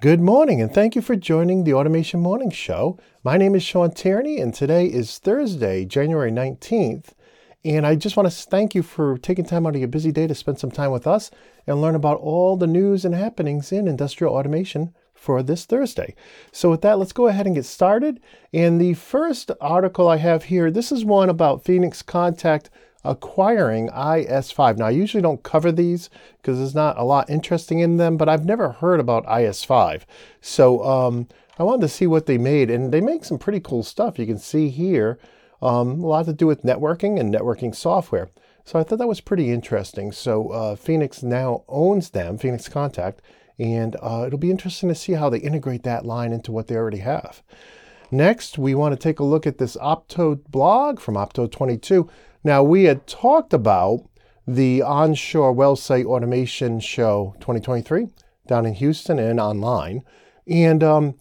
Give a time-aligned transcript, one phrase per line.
[0.00, 3.00] Good morning, and thank you for joining the Automation Morning Show.
[3.24, 7.14] My name is Sean Tierney, and today is Thursday, January 19th.
[7.64, 10.28] And I just want to thank you for taking time out of your busy day
[10.28, 11.32] to spend some time with us
[11.66, 16.14] and learn about all the news and happenings in industrial automation for this Thursday.
[16.52, 18.20] So, with that, let's go ahead and get started.
[18.52, 22.70] And the first article I have here this is one about Phoenix Contact
[23.10, 24.78] acquiring IS5.
[24.78, 26.10] Now, I usually don't cover these
[26.40, 30.02] because there's not a lot interesting in them, but I've never heard about IS5.
[30.40, 33.82] So, um, I wanted to see what they made, and they make some pretty cool
[33.82, 34.18] stuff.
[34.18, 35.18] You can see here
[35.60, 38.30] um, a lot to do with networking and networking software.
[38.64, 40.12] So I thought that was pretty interesting.
[40.12, 43.22] So uh, Phoenix now owns them, Phoenix Contact,
[43.58, 46.76] and uh, it'll be interesting to see how they integrate that line into what they
[46.76, 47.42] already have.
[48.10, 52.08] Next, we want to take a look at this Opto blog from Opto22.
[52.44, 54.08] Now, we had talked about
[54.46, 58.08] the onshore well site automation show 2023
[58.46, 60.02] down in Houston and online.
[60.46, 61.14] And, um,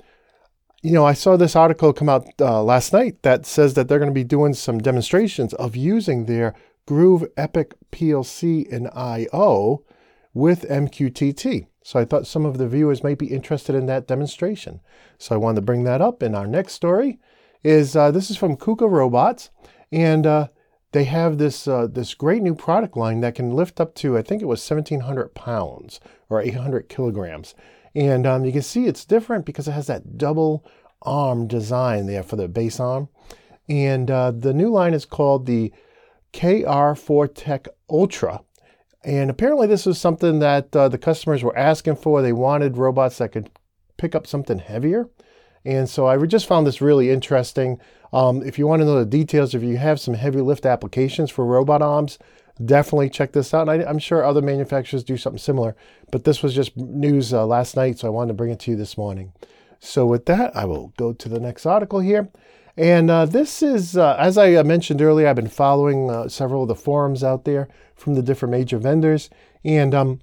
[0.82, 4.00] you know, I saw this article come out uh, last night that says that they're
[4.00, 6.56] going to be doing some demonstrations of using their
[6.88, 9.84] Groov EPIC PLC and IO
[10.34, 11.68] with MQTT.
[11.84, 14.80] So I thought some of the viewers might be interested in that demonstration.
[15.18, 16.22] So I wanted to bring that up.
[16.22, 17.20] And our next story
[17.64, 19.50] is uh, this is from KUKA Robots,
[19.92, 20.48] and uh,
[20.92, 24.22] they have this uh, this great new product line that can lift up to I
[24.22, 27.56] think it was 1,700 pounds or 800 kilograms.
[27.96, 30.66] And um, you can see it's different because it has that double
[31.02, 33.10] arm design there for the base arm.
[33.68, 35.74] And uh, the new line is called the
[36.34, 38.42] KR FORTEC Ultra.
[39.04, 42.22] And apparently, this was something that uh, the customers were asking for.
[42.22, 43.50] They wanted robots that could
[43.98, 45.10] pick up something heavier.
[45.66, 47.80] And so I just found this really interesting.
[48.14, 51.30] Um, if you want to know the details, if you have some heavy lift applications
[51.30, 52.18] for robot arms,
[52.64, 53.70] definitely check this out.
[53.70, 55.76] And I, am sure other manufacturers do something similar,
[56.12, 58.72] but this was just news uh, last night, so I wanted to bring it to
[58.72, 59.34] you this morning.
[59.80, 62.30] So, with that, I will go to the next article here.
[62.78, 66.64] And uh, this is, uh, as I uh, mentioned earlier, I've been following uh, several
[66.64, 69.30] of the forums out there from the different major vendors.
[69.66, 70.22] And um,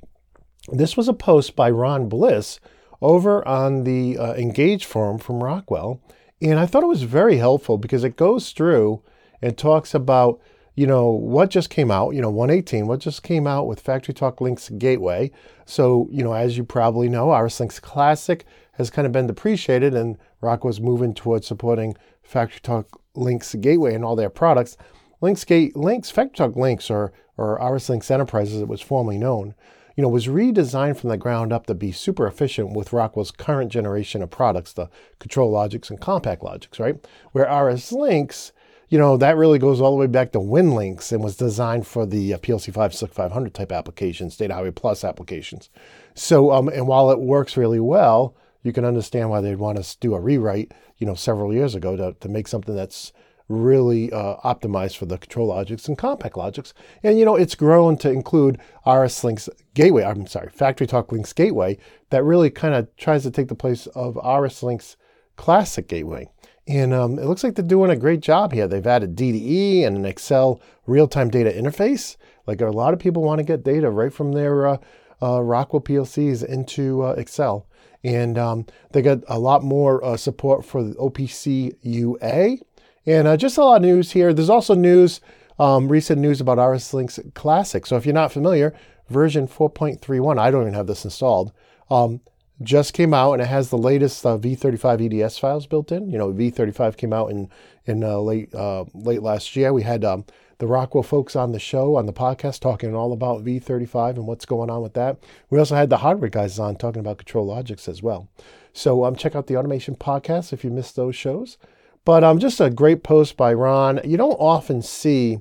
[0.68, 2.60] this was a post by Ron Bliss
[3.02, 6.00] over on the uh, Engage forum from Rockwell.
[6.42, 9.02] And I thought it was very helpful because it goes through
[9.40, 10.40] and talks about,
[10.74, 14.38] you know, what just came out, you know, 118, what just came out with FactoryTalk
[14.38, 15.30] Linx Gateway.
[15.64, 20.18] So, you know, as you probably know, RSLinx Classic has kind of been depreciated and
[20.40, 21.96] Rockwell's moving towards supporting
[22.28, 24.76] FactoryTalk Linx Gateway and all their products.
[25.22, 29.54] Linx Gate Linx FactoryTalk Linx or or RSLinx Enterprise as it was formerly known,
[29.96, 33.70] you know, was redesigned from the ground up to be super efficient with Rockwell's current
[33.70, 34.88] generation of products, the
[35.20, 36.96] ControlLogix and CompactLogix, right?
[37.32, 38.52] Where RSLinx,
[38.88, 42.06] you know, that really goes all the way back to WINLinx and was designed for
[42.06, 45.70] the uh, PLC 56500 type applications, Data Highway Plus applications.
[46.14, 49.96] So, um, and while it works really well, you can understand why they'd want to
[50.00, 53.12] do a rewrite, you know, several years ago to, to make something that's
[53.48, 56.72] really uh, optimized for the ControlLogix and CompactLogix.
[57.02, 61.78] And, you know, it's grown to include RSLinx Gateway, I'm sorry, FactoryTalk Linx Gateway,
[62.10, 64.96] that really kind of tries to take the place of RSLinx
[65.36, 66.28] Classic Gateway.
[66.66, 68.66] And um, it looks like they're doing a great job here.
[68.66, 72.16] They've added DDE and an Excel real time data interface.
[72.46, 74.76] Like a lot of people want to get data right from their uh,
[75.22, 77.66] uh, Rockwell PLCs into uh, Excel.
[78.02, 82.58] And um, they got a lot more uh, support for the OPC UA.
[83.06, 84.32] And uh, just a lot of news here.
[84.32, 85.20] There's also news,
[85.58, 87.86] um, recent news about RSLinx Classic.
[87.86, 88.74] So if you're not familiar,
[89.08, 91.52] version 4.31, I don't even have this installed,
[91.90, 92.20] um,
[92.62, 96.08] just came out and it has the latest uh, V35 EDS files built in.
[96.08, 97.50] You know, V35 came out in
[97.86, 99.72] in uh, late uh, late last year.
[99.72, 100.24] We had um,
[100.58, 104.46] the Rockwell folks on the show, on the podcast, talking all about V35 and what's
[104.46, 105.18] going on with that.
[105.50, 108.28] We also had the hardware guys on talking about ControlLogix as well.
[108.72, 111.58] So um, check out the Automation Podcast if you missed those shows.
[112.04, 114.00] But um, just a great post by Ron.
[114.04, 115.38] You don't often see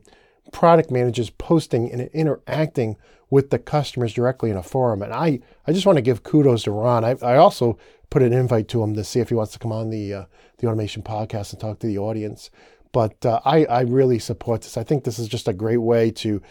[0.51, 2.97] product managers posting and interacting
[3.29, 5.01] with the customers directly in a forum.
[5.01, 7.03] And I, I just want to give kudos to Ron.
[7.03, 7.77] I, I also
[8.09, 10.25] put an invite to him to see if he wants to come on the uh,
[10.59, 12.51] the automation podcast and talk to the audience.
[12.91, 14.77] But uh, I, I really support this.
[14.77, 16.41] I think this is just a great way to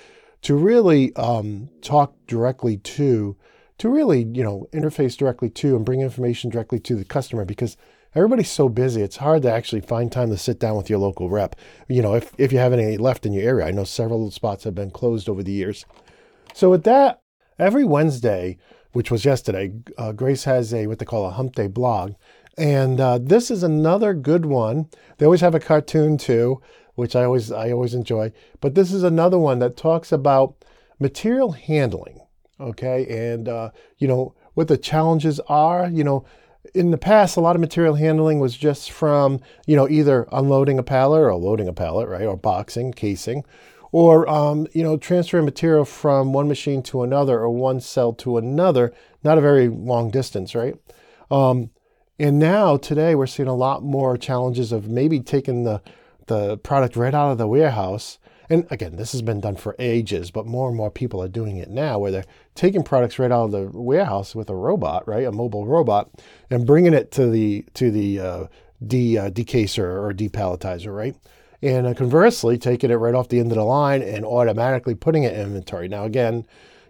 [0.43, 3.37] to really um, talk directly to
[3.79, 7.77] to really you know interface directly to and bring information directly to the customer because
[8.15, 11.31] everybody's so busy it's hard to actually find time to sit down with your local
[11.31, 11.57] rep
[11.89, 14.65] you know if, if you have any left in your area i know several spots
[14.65, 15.85] have been closed over the years
[16.55, 17.21] so with that
[17.59, 18.57] every wednesday
[18.93, 22.13] which was yesterday uh, grace has a what they call a hump day blog
[22.59, 24.89] and uh, this is another good one.
[25.19, 26.61] They always have a cartoon too,
[26.95, 28.33] which I always I always enjoy.
[28.61, 30.65] But this is another one that talks about
[30.99, 32.21] material handling.
[32.61, 35.89] Okay, and uh, you know what the challenges are.
[35.89, 36.25] You know,
[36.75, 40.79] in the past, a lot of material handling was just from, you know, either unloading
[40.79, 43.45] a pallet or loading a pallet, right, or boxing, casing,
[43.91, 48.39] or, um, you know, transferring material from one machine to another or one cell to
[48.39, 48.93] another,
[49.23, 50.77] not a very long distance, right?
[51.31, 51.71] Um,
[52.19, 55.83] and now, today, we're seeing a lot more challenges of maybe taking the,
[56.27, 58.19] the product right out of the warehouse
[58.51, 61.57] and again, this has been done for ages, but more and more people are doing
[61.57, 62.25] it now where they're
[62.55, 66.11] taking products right out of the warehouse with a robot, right, a mobile robot,
[66.51, 68.47] and bringing it to the to the uh,
[68.87, 71.17] de uh, decaser or depalletizer, right?
[71.63, 75.23] And uh, conversely, taking it right off the end of the line and automatically putting
[75.23, 75.89] it in inventory.
[75.89, 76.45] Now, again,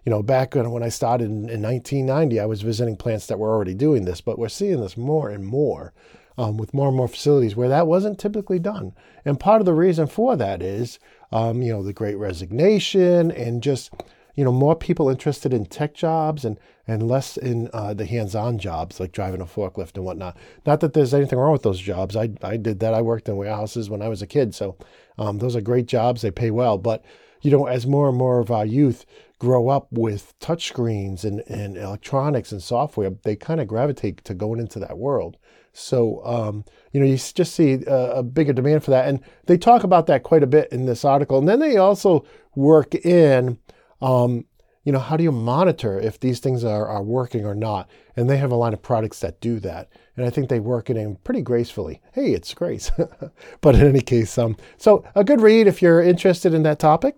[0.05, 3.39] you know, back when, when I started in, in 1990, I was visiting plants that
[3.39, 5.93] were already doing this, but we're seeing this more and more
[6.37, 8.93] um, with more and more facilities where that wasn't typically done.
[9.23, 10.99] And part of the reason for that is,
[11.33, 13.91] um, you know, the great resignation and just,
[14.35, 18.59] you know, more people interested in tech jobs and, and less in uh, the hands-on
[18.59, 20.37] jobs like driving a forklift and whatnot.
[20.65, 22.15] Not that there's anything wrong with those jobs.
[22.15, 22.93] I, I did that.
[22.93, 24.53] I worked in warehouses when I was a kid.
[24.53, 24.77] So
[25.17, 26.21] um, those are great jobs.
[26.21, 26.77] They pay well.
[26.77, 27.03] But,
[27.43, 29.05] you know, as more and more of our youth
[29.37, 34.59] grow up with touchscreens and, and electronics and software, they kind of gravitate to going
[34.59, 35.37] into that world.
[35.73, 39.07] So, um, you know, you just see a, a, bigger demand for that.
[39.09, 41.39] And they talk about that quite a bit in this article.
[41.39, 42.25] And then they also
[42.55, 43.57] work in,
[43.99, 44.45] um,
[44.83, 47.89] you know, how do you monitor if these things are, are working or not?
[48.15, 49.89] And they have a line of products that do that.
[50.15, 52.01] And I think they work it in pretty gracefully.
[52.13, 52.91] Hey, it's Grace.
[53.61, 57.15] but in any case, um, so a good read if you're interested in that topic.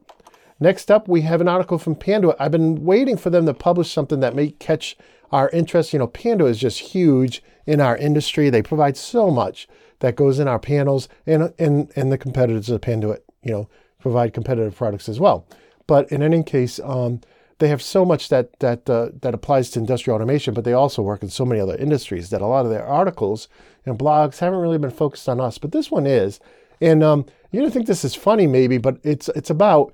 [0.59, 2.35] Next up, we have an article from Panduit.
[2.39, 4.97] I've been waiting for them to publish something that may catch
[5.31, 5.91] our interest.
[5.91, 8.49] You know, Panduit is just huge in our industry.
[8.49, 9.67] They provide so much
[9.99, 13.69] that goes in our panels, and and and the competitors of Panduit, you know,
[13.99, 15.45] provide competitive products as well.
[15.87, 17.21] But in any case, um,
[17.59, 21.01] they have so much that that uh, that applies to industrial automation, but they also
[21.01, 23.47] work in so many other industries that a lot of their articles
[23.85, 25.57] and blogs haven't really been focused on us.
[25.57, 26.39] But this one is,
[26.79, 29.93] and um, you don't think this is funny, maybe, but it's it's about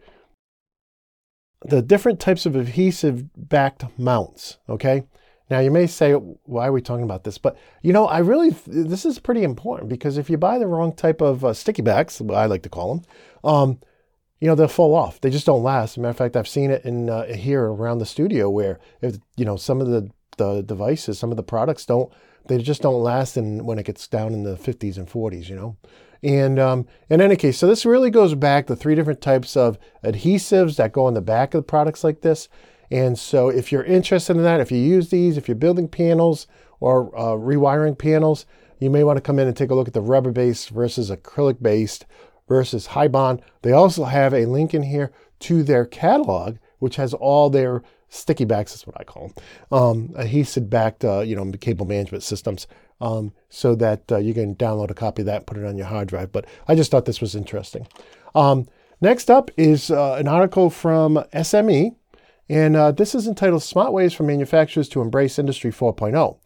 [1.64, 4.58] the different types of adhesive backed mounts.
[4.68, 5.04] Okay,
[5.52, 7.38] now, you may say, why are we talking about this?
[7.38, 10.96] But, you know, I really, this is pretty important because if you buy the wrong
[10.96, 13.06] type of uh, sticky backs, I like to call them,
[13.44, 13.80] um,
[14.40, 15.20] you know, they'll fall off.
[15.20, 15.98] They just don't last.
[15.98, 19.44] Matter of fact, I've seen it in uh, here around the studio where, if, you
[19.44, 20.10] know, some of the,
[20.42, 22.12] the devices, some of the products don't,
[22.48, 25.56] they just don't last in, when it gets down in the 50s and 40s, you
[25.56, 25.78] know.
[26.24, 29.80] And um, in any case, so this really goes back to three different types of
[30.04, 32.48] adhesives that go on the back of the products like this.
[32.92, 36.46] And so if you're interested in that, if you use these, if you're building panels
[36.80, 38.46] or uh, rewiring panels,
[38.80, 41.10] you may want to come in and take a look at the rubber based versus
[41.10, 42.06] acrylic based
[42.48, 43.42] versus high bond.
[43.62, 45.12] They also have a link in here
[45.42, 50.14] to their catalog, which has all their sticky backs, is what I call them, um,
[50.16, 52.68] adhesive backed, uh, you know, cable management systems,
[53.00, 55.78] um, so that uh, you can download a copy of that and put it on
[55.78, 56.32] your hard drive.
[56.32, 57.88] But I just thought this was interesting.
[58.36, 58.68] Um,
[59.00, 61.96] next up is uh, an article from SME,
[62.50, 66.38] and uh, this is entitled Smart Ways for Manufacturers to Embrace Industry 4.0.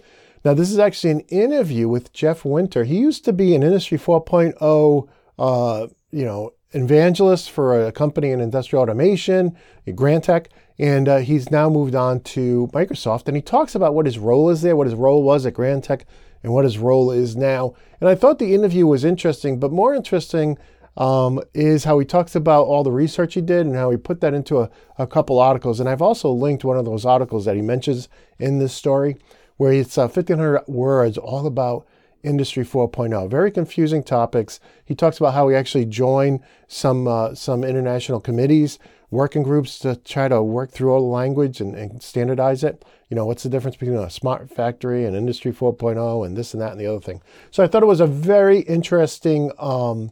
[0.45, 2.83] Now, this is actually an interview with Jeff Winter.
[2.83, 5.09] He used to be an Industry 4.0,
[5.39, 9.57] uh, you know, evangelist for a company in industrial automation,
[9.87, 10.47] Grantek,
[10.77, 13.27] and uh, he's now moved on to Microsoft.
[13.27, 16.03] And he talks about what his role is there, what his role was at Grantek,
[16.43, 17.73] and what his role is now.
[17.99, 20.57] And I thought the interview was interesting, but more interesting
[20.97, 24.21] um, is how he talks about all the research he did and how he put
[24.21, 25.79] that into a, a, couple articles.
[25.79, 28.07] And I've also linked one of those articles that he mentions
[28.39, 29.17] in this story,
[29.57, 31.85] where it's uh, 1,500 words all about
[32.23, 33.29] Industry 4.0.
[33.29, 34.59] Very confusing topics.
[34.83, 38.79] He talks about how he actually joined some uh, some international committees,
[39.11, 42.83] working groups to try to work through all the language and, and, standardize it.
[43.09, 46.61] You know, what's the difference between a smart factory and Industry 4.0 and this and
[46.61, 47.21] that and the other thing.
[47.51, 49.51] So I thought it was a very interesting.
[49.59, 50.11] Um,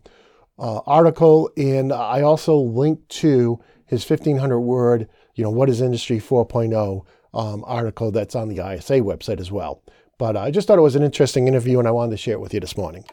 [0.59, 6.19] uh, article, and I also linked to his 1500 word, you know, what is Industry
[6.19, 9.81] 4.0 um, article that's on the ISA website as well.
[10.17, 12.39] But I just thought it was an interesting interview, and I wanted to share it
[12.39, 13.03] with you this morning.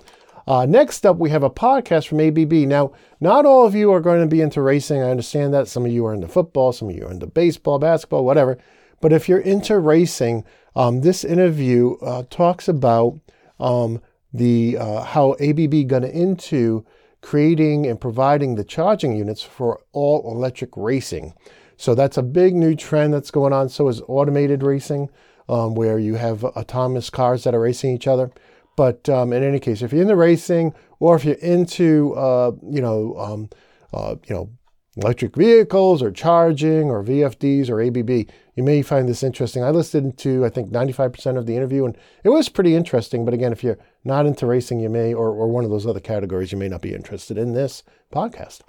[0.50, 2.66] Uh, next up, we have a podcast from ABB.
[2.69, 2.90] Now,
[3.21, 5.00] not all of you are going to be into racing.
[5.00, 5.69] I understand that.
[5.69, 8.59] Some of you are into football, some of you are into baseball, basketball, whatever.
[9.00, 13.21] But if you're into racing, um, this interview uh, talks about
[13.61, 14.02] um,
[14.35, 16.85] the uh, how ABB got into
[17.21, 21.33] creating and providing the charging units for all electric racing.
[21.76, 23.69] So that's a big new trend that's going on.
[23.69, 25.11] So is automated racing,
[25.49, 28.33] um, where you have autonomous cars that are racing each other.
[28.77, 32.81] But um, in any case, if you're into racing or if you're into, uh, you
[32.81, 33.50] know, um,
[33.93, 34.50] uh, you know,
[34.97, 38.29] electric vehicles or charging or VFDs or ABB.
[38.57, 39.62] You may find this interesting.
[39.62, 43.25] I listened to, I think, 95% of the interview, and it was pretty interesting.
[43.25, 46.00] But again, if you're not into racing, you may, or, or one of those other
[46.00, 48.61] categories, you may not be interested in this podcast.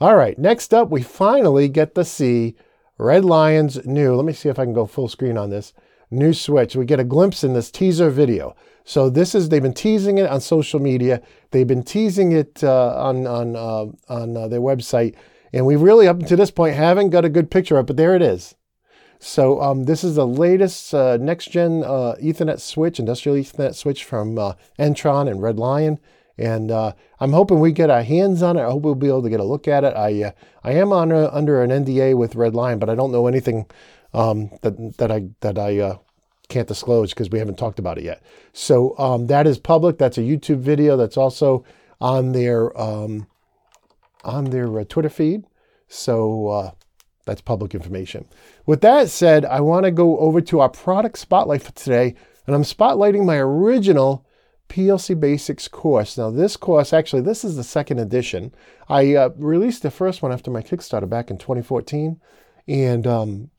[0.00, 2.56] All right, next up, we finally get to see
[2.96, 5.74] Red Lion's new, let me see if I can go full screen on this,
[6.10, 6.76] new Switch.
[6.76, 8.56] We get a glimpse in this teaser video.
[8.84, 11.22] So this is, they've been teasing it on social media.
[11.50, 15.14] They've been teasing it uh, on, on, uh, on uh, their website.
[15.52, 17.96] And we really, up to this point, haven't got a good picture of it, but
[17.96, 18.54] there it is.
[19.18, 24.38] So um, this is the latest uh, next-gen uh, Ethernet switch, industrial Ethernet switch from
[24.38, 25.98] uh, N-Tron and Red Lion.
[26.38, 28.62] And I'm hoping we get our hands on it.
[28.62, 29.94] I hope we'll be able to get a look at it.
[29.94, 30.32] I
[30.64, 33.66] I am on a, under an NDA with Red Lion, but I don't know anything
[34.14, 35.98] um, that that I that I uh,
[36.48, 38.22] can't disclose because we haven't talked about it yet.
[38.52, 39.98] So um, that is public.
[39.98, 40.96] That's a YouTube video.
[40.96, 41.64] That's also
[42.00, 43.26] on their um,
[44.24, 45.44] on their uh, Twitter feed.
[45.88, 46.70] So uh,
[47.26, 48.26] that's public information.
[48.66, 52.14] With that said, I want to go over to our product spotlight for today,
[52.46, 54.26] and I'm spotlighting my original
[54.68, 56.16] PLC Basics course.
[56.16, 58.54] Now, this course, actually, this is the second edition.
[58.88, 62.20] I uh, released the first one after my Kickstarter back in 2014.
[62.68, 63.50] And um,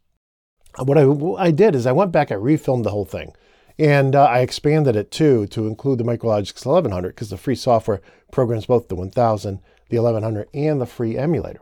[0.78, 3.34] what I, what I did is I went back, I refilmed the whole thing.
[3.80, 8.02] And uh, I expanded it too to include the MicroLogix 1100 because the free software
[8.32, 9.60] programs both the 1000,
[9.90, 11.62] the 1100, and the free emulator.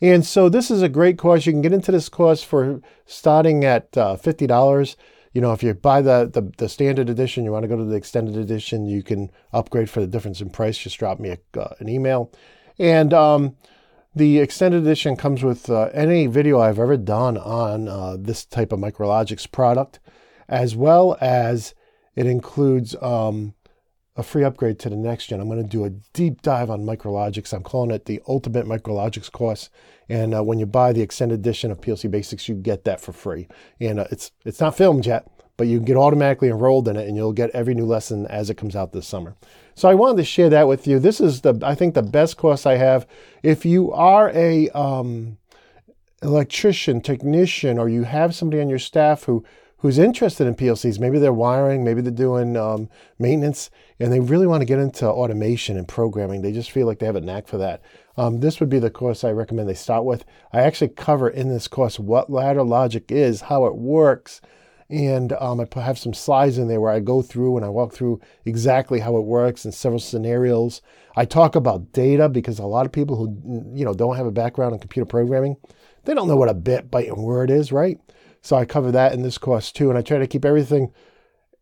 [0.00, 1.46] And so this is a great course.
[1.46, 4.96] You can get into this course for starting at uh, $50
[5.32, 7.84] you know, if you buy the, the, the standard edition, you want to go to
[7.84, 10.76] the extended edition, you can upgrade for the difference in price.
[10.76, 12.32] Just drop me a, uh, an email.
[12.78, 13.56] And um,
[14.14, 18.72] the extended edition comes with uh, any video I've ever done on uh, this type
[18.72, 20.00] of Micrologix product,
[20.48, 21.74] as well as
[22.16, 23.54] it includes um,
[24.16, 25.40] a free upgrade to the next gen.
[25.40, 27.52] I'm going to do a deep dive on Micrologix.
[27.52, 29.70] I'm calling it the Ultimate Micrologix course.
[30.08, 33.12] And uh, when you buy the extended edition of PLC Basics, you get that for
[33.12, 33.46] free.
[33.78, 35.28] And uh, it's it's not filmed yet,
[35.60, 38.48] but you can get automatically enrolled in it, and you'll get every new lesson as
[38.48, 39.36] it comes out this summer.
[39.74, 40.98] So I wanted to share that with you.
[40.98, 43.06] This is the I think the best course I have.
[43.42, 45.36] If you are a um,
[46.22, 49.44] electrician, technician, or you have somebody on your staff who
[49.80, 50.98] who's interested in PLCs.
[50.98, 52.88] Maybe they're wiring, maybe they're doing um,
[53.18, 56.40] maintenance, and they really want to get into automation and programming.
[56.40, 57.82] They just feel like they have a knack for that.
[58.16, 60.24] Um, this would be the course I recommend they start with.
[60.54, 64.40] I actually cover in this course what ladder logic is, how it works,
[64.90, 67.92] and um, I have some slides in there where I go through and I walk
[67.92, 70.82] through exactly how it works in several scenarios.
[71.16, 74.32] I talk about data because a lot of people who you know don't have a
[74.32, 75.56] background in computer programming,
[76.04, 77.98] they don't know what a bit, byte, and word is, right?
[78.42, 79.90] So I cover that in this course too.
[79.90, 80.92] And I try to keep everything,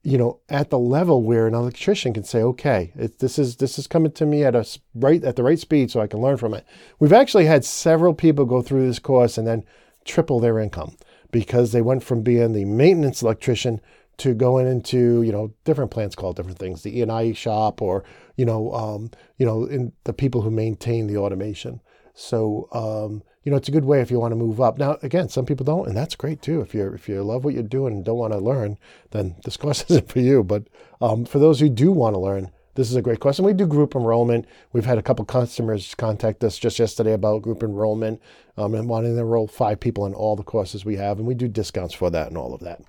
[0.02, 3.78] you know, at the level where an electrician can say, okay, it, this is this
[3.78, 6.38] is coming to me at a right at the right speed so I can learn
[6.38, 6.64] from it.
[6.98, 9.64] We've actually had several people go through this course and then
[10.04, 10.96] triple their income
[11.30, 13.80] because they went from being the maintenance electrician
[14.18, 18.02] to going into you know different plants called different things the E&I shop or
[18.36, 21.80] you know um, you know in the people who maintain the automation
[22.14, 24.76] so um, you know, it's a good way if you want to move up.
[24.76, 26.60] Now, again, some people don't, and that's great too.
[26.60, 28.76] If you if you love what you're doing and don't want to learn,
[29.12, 30.44] then this course isn't for you.
[30.44, 30.64] But
[31.00, 33.44] um, for those who do want to learn, this is a great question.
[33.44, 34.46] We do group enrollment.
[34.72, 38.22] We've had a couple customers contact us just yesterday about group enrollment
[38.56, 41.34] um, and wanting to enroll five people in all the courses we have, and we
[41.34, 42.80] do discounts for that and all of that.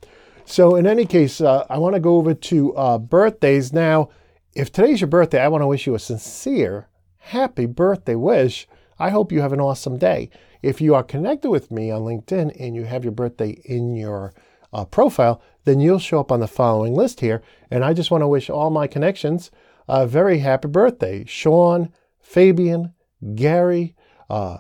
[0.46, 4.10] So, in any case, uh, I want to go over to uh, birthdays now.
[4.54, 8.68] If today's your birthday, I want to wish you a sincere, happy birthday wish.
[9.00, 10.30] I hope you have an awesome day.
[10.62, 14.36] If you are connected with me on LinkedIn and you have your birthday in your
[14.72, 17.42] uh, profile, then you'll show up on the following list here.
[17.72, 19.50] And I just want to wish all my connections
[19.90, 21.26] a very happy birthday.
[21.26, 22.94] Sean, Fabian,
[23.34, 23.96] Gary,
[24.30, 24.60] uh,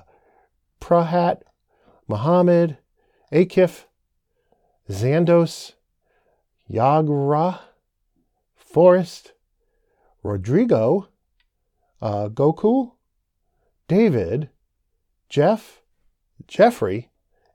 [0.82, 1.42] Prahat,
[2.08, 2.80] Mohammed,
[3.32, 3.86] Akif,
[4.90, 5.74] Zandos,
[6.70, 7.60] Yagra,
[8.56, 9.34] Forrest,
[10.24, 11.10] Rodrigo,
[12.02, 12.94] uh, Goku,
[13.88, 14.50] David,
[15.30, 15.84] Jeff,
[16.48, 17.12] Jeffrey.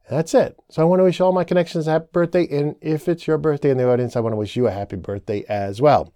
[0.09, 0.57] that's it.
[0.71, 2.47] So I want to wish all my connections a happy birthday.
[2.57, 4.97] And if it's your birthday in the audience, I want to wish you a happy
[4.97, 6.15] birthday as well.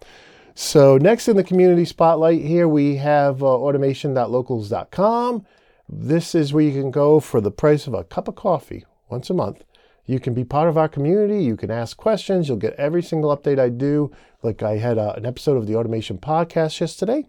[0.61, 5.47] So next in the community spotlight here, we have uh, automation.locals.com.
[5.89, 9.31] This is where you can go for the price of a cup of coffee once
[9.31, 9.63] a month.
[10.05, 11.45] You can be part of our community.
[11.45, 12.49] You can ask questions.
[12.49, 14.11] You'll get every single update I do.
[14.43, 17.25] Like I had uh, an episode of the Automation Podcast yesterday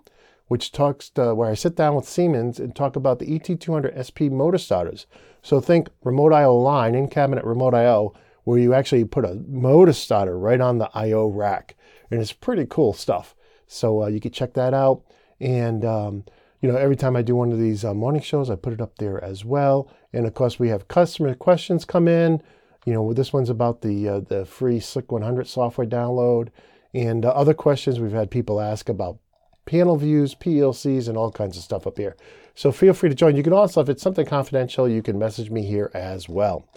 [0.48, 4.34] which talks to, where I sit down with Siemens and talk about the ET200 SP
[4.34, 5.06] motor starters.
[5.44, 9.94] So think remote I/O line, in cabinet remote I/O, where you actually put a motor
[9.94, 11.76] starter right on the I/O rack,
[12.12, 13.36] and it's pretty cool stuff.
[13.68, 15.04] So uh, you can check that out.
[15.40, 16.26] And um,
[16.62, 18.82] you know, every time I do one of these uh, morning shows, I put it
[18.82, 19.90] up there as well.
[20.12, 22.42] And of course, we have customer questions come in.
[22.86, 26.50] You know, this one's about the uh, the free Slick 100 software download,
[26.94, 29.20] and uh, other questions we've had people ask about
[29.66, 32.16] panel views, PLCs, and all kinds of stuff up here.
[32.56, 33.36] So feel free to join.
[33.36, 36.68] You can also, if it's something confidential, you can message me here as well.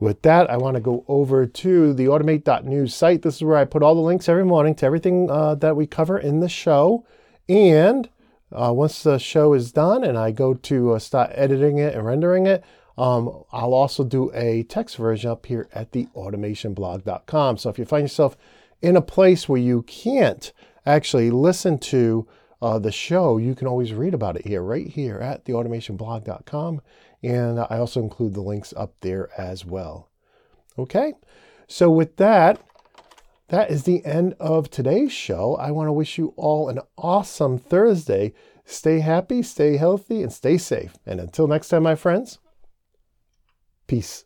[0.00, 3.22] With that, I want to go over to the automate.news site.
[3.22, 5.86] This is where I put all the links every morning to everything uh, that we
[5.86, 7.04] cover in the show.
[7.48, 8.08] And
[8.52, 12.06] uh, once the show is done and I go to uh, start editing it and
[12.06, 12.62] rendering it,
[12.96, 17.58] um, I'll also do a text version up here at the automationblog.com.
[17.58, 18.36] So if you find yourself
[18.80, 20.52] in a place where you can't
[20.86, 22.26] actually listen to
[22.60, 26.80] uh, the show, you can always read about it here, right here at theautomationblog.com.
[27.22, 30.08] And I also include the links up there as well.
[30.78, 31.14] Okay,
[31.66, 32.60] so with that,
[33.48, 35.56] that is the end of today's show.
[35.56, 38.34] I want to wish you all an awesome Thursday.
[38.64, 40.96] Stay happy, stay healthy, and stay safe.
[41.06, 42.38] And until next time, my friends,
[43.86, 44.24] peace.